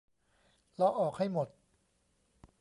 [0.75, 1.47] เลาะออกให้หมด